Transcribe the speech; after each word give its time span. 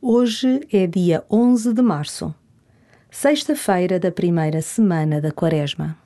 Hoje 0.00 0.60
é 0.72 0.86
dia 0.86 1.24
11 1.28 1.74
de 1.74 1.82
março, 1.82 2.32
sexta-feira 3.10 3.98
da 3.98 4.12
primeira 4.12 4.62
semana 4.62 5.20
da 5.20 5.32
Quaresma. 5.32 5.98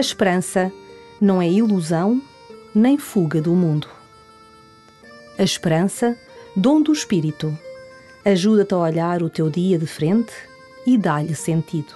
A 0.00 0.08
esperança 0.10 0.72
não 1.20 1.42
é 1.42 1.46
ilusão 1.50 2.22
nem 2.74 2.96
fuga 2.96 3.38
do 3.38 3.52
mundo. 3.52 3.86
A 5.38 5.42
esperança, 5.42 6.16
dom 6.56 6.80
do 6.80 6.90
Espírito, 6.90 7.54
ajuda-te 8.24 8.72
a 8.72 8.78
olhar 8.78 9.22
o 9.22 9.28
teu 9.28 9.50
dia 9.50 9.76
de 9.76 9.86
frente 9.86 10.32
e 10.86 10.96
dá-lhe 10.96 11.34
sentido. 11.34 11.92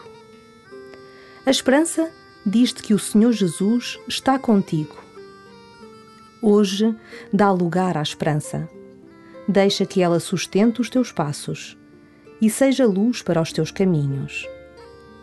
A 1.46 1.50
esperança 1.50 2.10
diz-te 2.44 2.82
que 2.82 2.92
o 2.92 2.98
Senhor 2.98 3.32
Jesus 3.32 3.98
está 4.06 4.38
contigo. 4.38 5.02
Hoje 6.42 6.94
dá 7.32 7.50
lugar 7.50 7.96
à 7.96 8.02
esperança. 8.02 8.68
Deixa 9.48 9.86
que 9.86 10.02
ela 10.02 10.20
sustente 10.20 10.78
os 10.78 10.90
teus 10.90 11.10
passos 11.10 11.74
e 12.38 12.50
seja 12.50 12.84
luz 12.84 13.22
para 13.22 13.40
os 13.40 13.50
teus 13.50 13.70
caminhos. 13.70 14.46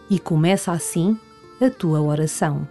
E 0.09 0.17
começa 0.17 0.71
assim 0.71 1.15
a 1.63 1.69
tua 1.69 2.01
oração. 2.01 2.67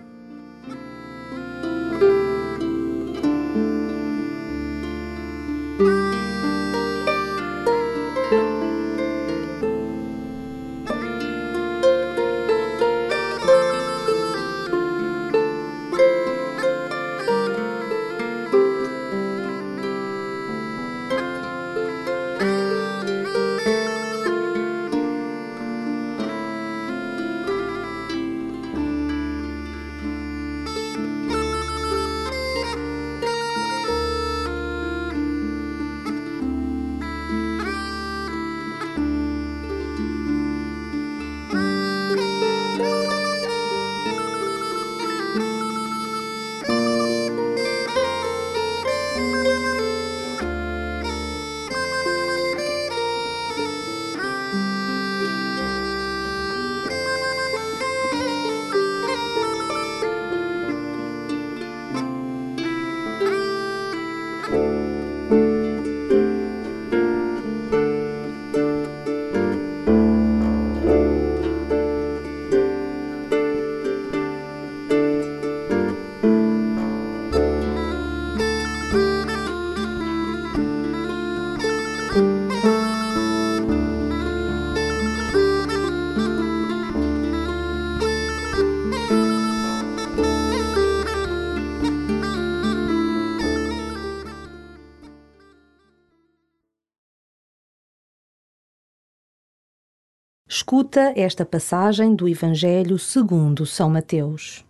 Escuta 100.61 101.15
esta 101.17 101.43
passagem 101.43 102.15
do 102.15 102.29
Evangelho 102.29 102.99
segundo 102.99 103.65
São 103.65 103.89
Mateus. 103.89 104.63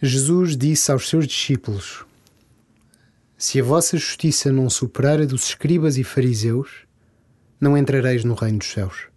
Jesus 0.00 0.58
disse 0.58 0.92
aos 0.92 1.08
seus 1.08 1.26
discípulos: 1.26 2.04
Se 3.38 3.58
a 3.58 3.64
vossa 3.64 3.96
justiça 3.96 4.52
não 4.52 4.68
superar 4.68 5.22
a 5.22 5.24
dos 5.24 5.44
escribas 5.46 5.96
e 5.96 6.04
fariseus, 6.04 6.84
não 7.58 7.78
entrareis 7.78 8.24
no 8.24 8.34
reino 8.34 8.58
dos 8.58 8.70
céus. 8.70 9.08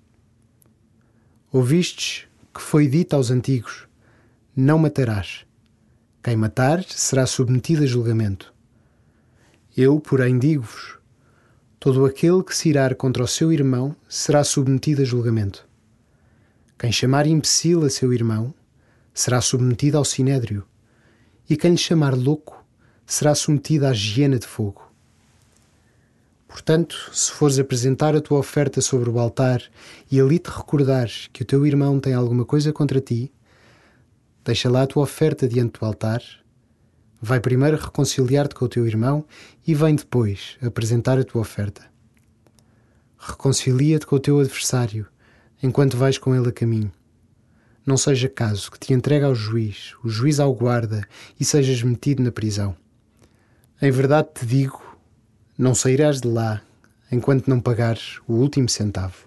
Ouvistes 1.52 2.25
que 2.53 2.62
foi 2.62 2.88
dito 2.88 3.13
aos 3.13 3.29
antigos: 3.29 3.90
Não 4.56 4.79
matarás. 4.79 5.46
Quem 6.23 6.38
matar 6.38 6.81
será 6.85 7.25
submetido 7.25 7.84
a 7.84 7.85
julgamento. 7.85 8.53
Eu, 9.75 10.00
porém, 10.00 10.40
digo-vos: 10.40 10.97
Todo 11.85 12.03
aquele 12.03 12.41
que 12.41 12.57
se 12.57 12.69
irar 12.69 12.96
contra 12.96 13.23
o 13.23 13.28
seu 13.28 13.53
irmão 13.53 13.96
será 14.09 14.44
submetido 14.44 15.03
a 15.03 15.06
julgamento. 15.06 15.69
Quem 16.79 16.91
chamar 16.91 17.28
imbecil 17.28 17.85
a 17.85 17.91
seu 17.91 18.12
irmão 18.12 18.51
será 19.13 19.40
submetido 19.40 19.96
ao 19.96 20.03
sinédrio, 20.03 20.66
e 21.47 21.56
quem 21.56 21.73
lhe 21.73 21.78
chamar 21.78 22.16
louco 22.16 22.66
será 23.05 23.35
submetido 23.35 23.85
à 23.85 23.91
hiena 23.91 24.40
de 24.40 24.47
fogo. 24.47 24.91
Portanto, 26.47 26.96
se 27.14 27.32
fores 27.32 27.59
apresentar 27.59 28.16
a 28.16 28.20
tua 28.20 28.40
oferta 28.40 28.82
sobre 28.82 29.08
o 29.08 29.20
altar 29.20 29.61
e 30.09 30.20
ali 30.20 30.40
te 30.40 30.49
recordares 30.49 31.29
que 31.32 31.43
o 31.43 31.46
teu 31.46 31.67
irmão 31.67 31.99
tem 31.99 32.16
alguma 32.16 32.46
coisa 32.46 32.73
contra 32.73 32.99
ti, 32.99 33.32
deixa 34.43 34.72
lá 34.72 34.82
a 34.82 34.87
tua 34.87 35.03
oferta 35.03 35.47
diante 35.47 35.79
do 35.79 35.85
altar 35.85 36.23
Vai 37.22 37.40
primeiro 37.40 37.78
reconciliar-te 37.78 38.56
com 38.56 38.66
o 38.66 38.70
teu 38.70 38.85
irmão 38.85 39.26
e 39.66 39.73
vem 39.73 39.96
depois 39.96 40.58
apresentar 40.62 41.17
a 41.17 41.23
tua 41.23 41.41
oferta. 41.41 41.84
Reconcilia-te 43.17 44.06
com 44.06 44.16
o 44.16 44.20
teu 44.20 44.40
adversário 44.40 45.08
enquanto 45.64 45.97
vais 45.97 46.17
com 46.17 46.35
ele 46.35 46.50
a 46.50 46.52
caminho. 46.52 46.91
Não 47.85 47.97
seja 47.97 48.28
caso 48.28 48.72
que 48.72 48.79
te 48.79 48.94
entregue 48.94 49.26
ao 49.26 49.35
juiz, 49.35 49.94
o 50.03 50.09
juiz 50.09 50.40
ao 50.40 50.53
guarda 50.53 51.08
e 51.40 51.46
sejas 51.46 51.82
metido 51.84 52.22
na 52.22 52.32
prisão. 52.32 52.76
Em 53.82 53.91
verdade 53.91 54.29
te 54.34 54.46
digo, 54.46 54.82
não 55.58 55.76
sairás 55.76 56.20
de 56.20 56.28
lá 56.28 56.61
enquanto 57.11 57.47
não 57.47 57.61
pagares 57.61 58.20
o 58.28 58.34
último 58.34 58.68
centavo. 58.68 59.24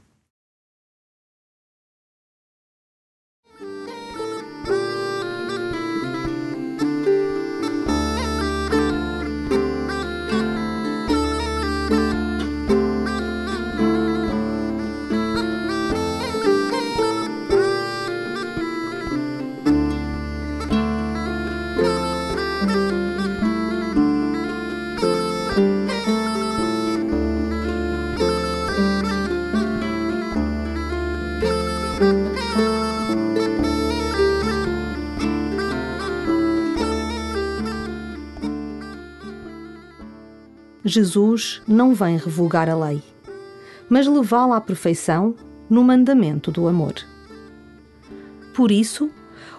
Jesus 40.88 41.62
não 41.66 41.94
vem 41.94 42.16
revogar 42.16 42.68
a 42.68 42.74
lei, 42.74 43.02
mas 43.88 44.06
levá-la 44.06 44.56
à 44.56 44.60
perfeição 44.60 45.34
no 45.68 45.84
mandamento 45.84 46.50
do 46.50 46.66
amor. 46.66 46.94
Por 48.54 48.70
isso, 48.70 49.10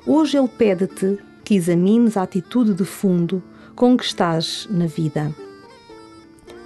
hoje 0.05 0.37
Ele 0.37 0.47
pede-te 0.47 1.19
que 1.43 1.55
examines 1.55 2.17
a 2.17 2.23
atitude 2.23 2.73
de 2.73 2.83
fundo 2.83 3.41
com 3.75 3.95
que 3.95 4.03
estás 4.03 4.67
na 4.69 4.87
vida. 4.87 5.33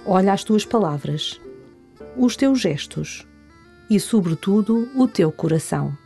Olha 0.04 0.32
as 0.32 0.42
tuas 0.42 0.64
palavras, 0.64 1.40
os 2.16 2.36
teus 2.36 2.60
gestos 2.60 3.26
e, 3.88 4.00
sobretudo, 4.00 4.88
o 4.94 5.06
teu 5.06 5.30
coração. 5.30 5.96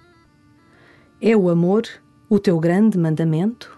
É 1.20 1.37
o 1.37 1.49
amor 1.49 1.88
o 2.28 2.38
teu 2.38 2.61
grande 2.61 2.99
mandamento? 2.99 3.77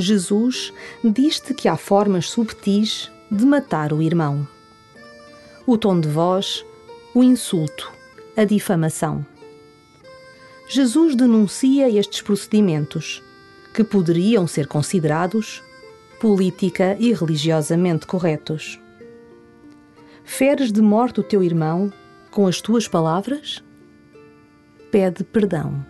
Jesus 0.00 0.72
diz-te 1.04 1.54
que 1.54 1.68
há 1.68 1.76
formas 1.76 2.30
subtis 2.30 3.10
de 3.30 3.44
matar 3.44 3.92
o 3.92 4.02
irmão. 4.02 4.46
O 5.66 5.78
tom 5.78 6.00
de 6.00 6.08
voz, 6.08 6.64
o 7.14 7.22
insulto, 7.22 7.92
a 8.36 8.44
difamação. 8.44 9.24
Jesus 10.68 11.14
denuncia 11.14 11.90
estes 11.90 12.22
procedimentos, 12.22 13.22
que 13.74 13.84
poderiam 13.84 14.46
ser 14.46 14.66
considerados 14.66 15.62
política 16.20 16.96
e 16.98 17.12
religiosamente 17.12 18.06
corretos. 18.06 18.78
Feres 20.22 20.70
de 20.70 20.82
morte 20.82 21.20
o 21.20 21.22
teu 21.22 21.42
irmão 21.42 21.92
com 22.30 22.46
as 22.46 22.60
tuas 22.60 22.86
palavras? 22.86 23.64
Pede 24.90 25.24
perdão. 25.24 25.84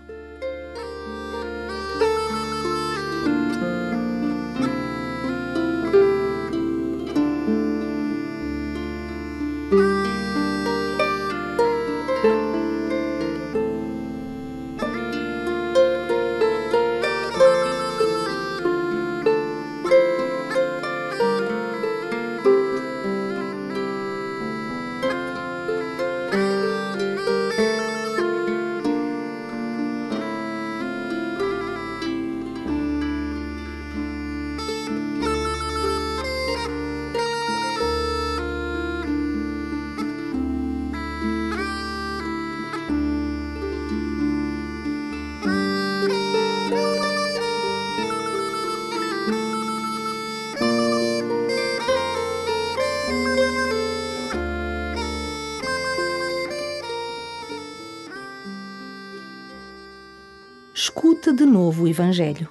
De 61.40 61.46
novo 61.46 61.84
o 61.84 61.88
Evangelho. 61.88 62.46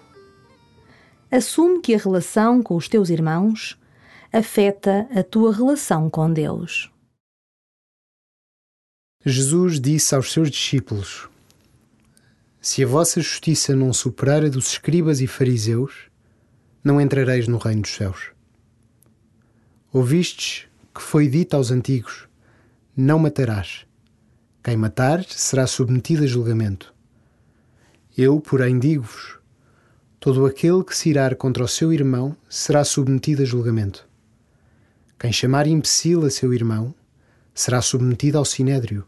Assume 1.30 1.80
que 1.80 1.94
a 1.94 1.98
relação 2.00 2.64
com 2.64 2.76
os 2.76 2.90
teus 2.90 3.12
irmãos 3.12 3.80
afeta 4.34 5.08
a 5.14 5.22
tua 5.22 5.54
relação 5.54 6.10
com 6.10 6.34
Deus. 6.34 6.92
Jesus 9.24 9.80
disse 9.80 10.16
aos 10.16 10.32
seus 10.32 10.50
discípulos: 10.50 11.30
Se 12.60 12.84
a 12.84 12.88
vossa 12.88 13.22
justiça 13.22 13.76
não 13.76 13.94
superar 13.94 14.44
a 14.44 14.50
dos 14.50 14.70
escribas 14.70 15.22
e 15.22 15.28
fariseus, 15.28 16.10
não 16.84 17.00
entrareis 17.00 17.48
no 17.48 17.60
reino 17.60 17.84
dos 17.84 17.94
céus. 17.94 18.32
Ouvistes 19.94 20.68
que 20.96 21.02
foi 21.02 21.28
dito 21.28 21.56
aos 21.56 21.70
antigos: 21.70 22.28
Não 22.98 23.20
matarás. 23.20 23.86
Quem 24.64 24.76
matar 24.76 25.24
será 25.26 25.68
submetido 25.68 26.24
a 26.24 26.28
julgamento. 26.28 26.92
Eu, 28.22 28.42
porém, 28.42 28.78
digo-vos: 28.78 29.40
todo 30.20 30.46
aquele 30.46 30.84
que 30.84 30.94
se 30.94 31.10
irar 31.10 31.38
contra 31.38 31.64
o 31.64 31.68
seu 31.70 31.94
irmão 31.94 32.36
será 32.50 32.84
submetido 32.84 33.44
a 33.44 33.46
julgamento. 33.46 34.06
Quem 35.18 35.32
chamar 35.32 35.66
imbecil 35.68 36.26
a 36.26 36.30
seu 36.30 36.54
irmão 36.54 36.94
será 37.54 37.82
submetido 37.82 38.38
ao 38.38 38.44
sinédrio, 38.44 39.06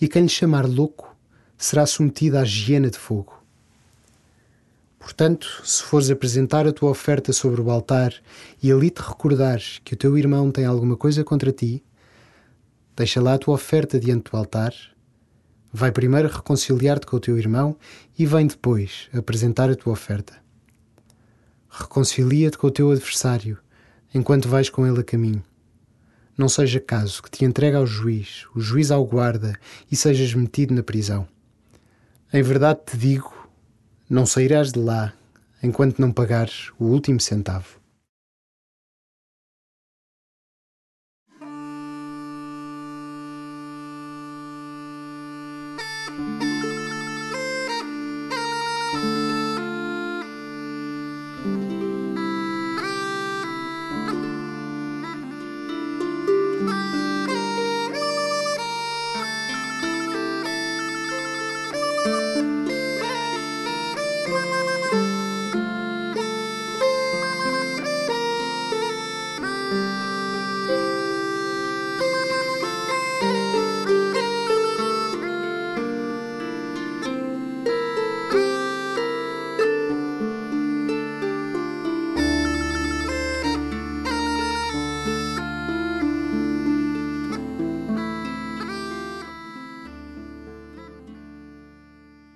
e 0.00 0.06
quem 0.06 0.22
lhe 0.22 0.28
chamar 0.28 0.64
louco 0.64 1.12
será 1.58 1.84
submetido 1.86 2.38
à 2.38 2.44
hiena 2.44 2.88
de 2.88 2.98
fogo. 2.98 3.42
Portanto, 4.96 5.48
se 5.64 5.82
fores 5.82 6.08
apresentar 6.08 6.68
a 6.68 6.72
tua 6.72 6.90
oferta 6.90 7.32
sobre 7.32 7.60
o 7.60 7.68
altar 7.68 8.14
e 8.62 8.70
ali 8.70 8.90
te 8.90 9.02
recordares 9.02 9.80
que 9.84 9.94
o 9.94 9.96
teu 9.96 10.16
irmão 10.16 10.52
tem 10.52 10.66
alguma 10.66 10.96
coisa 10.96 11.24
contra 11.24 11.50
ti, 11.50 11.82
deixa 12.94 13.20
lá 13.20 13.34
a 13.34 13.38
tua 13.38 13.54
oferta 13.54 13.98
diante 13.98 14.30
do 14.30 14.36
altar 14.36 14.72
Vai 15.72 15.92
primeiro 15.92 16.28
reconciliar-te 16.28 17.06
com 17.06 17.16
o 17.16 17.20
teu 17.20 17.38
irmão 17.38 17.76
e 18.18 18.26
vem 18.26 18.46
depois 18.46 19.08
apresentar 19.12 19.70
a 19.70 19.76
tua 19.76 19.92
oferta. 19.92 20.34
Reconcilia-te 21.68 22.58
com 22.58 22.66
o 22.66 22.70
teu 22.70 22.90
adversário 22.90 23.58
enquanto 24.12 24.48
vais 24.48 24.68
com 24.68 24.86
ele 24.86 25.00
a 25.00 25.04
caminho. 25.04 25.44
Não 26.36 26.48
seja 26.48 26.80
caso 26.80 27.22
que 27.22 27.30
te 27.30 27.44
entregue 27.44 27.76
ao 27.76 27.86
juiz, 27.86 28.46
o 28.54 28.60
juiz 28.60 28.90
ao 28.90 29.04
guarda 29.04 29.58
e 29.90 29.94
sejas 29.94 30.34
metido 30.34 30.74
na 30.74 30.82
prisão. 30.82 31.28
Em 32.32 32.42
verdade 32.42 32.80
te 32.86 32.96
digo, 32.96 33.32
não 34.08 34.26
sairás 34.26 34.72
de 34.72 34.78
lá 34.80 35.12
enquanto 35.62 35.98
não 35.98 36.10
pagares 36.10 36.72
o 36.78 36.86
último 36.86 37.20
centavo. 37.20 37.79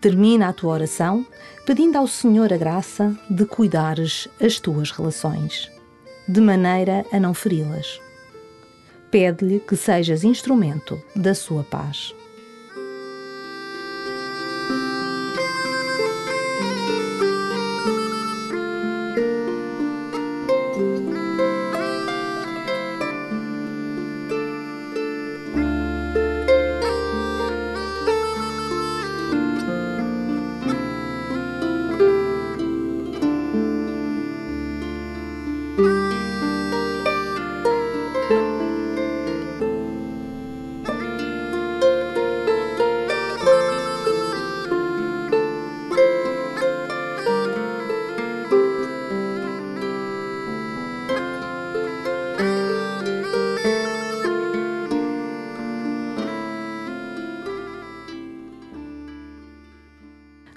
Termina 0.04 0.48
a 0.48 0.52
tua 0.52 0.74
oração 0.74 1.26
pedindo 1.64 1.96
ao 1.96 2.06
Senhor 2.06 2.52
a 2.52 2.58
graça 2.58 3.16
de 3.30 3.46
cuidares 3.46 4.28
as 4.38 4.60
tuas 4.60 4.90
relações. 4.90 5.70
de 6.28 6.42
maneira 6.42 7.06
a 7.10 7.18
não 7.18 7.32
feri-las. 7.32 7.98
Pede-lhe 9.10 9.60
que 9.60 9.74
sejas 9.74 10.22
instrumento 10.22 11.00
da 11.16 11.34
sua 11.34 11.64
paz. 11.64 12.14